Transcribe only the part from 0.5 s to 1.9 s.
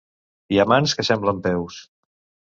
Hi ha mans que semblen peus.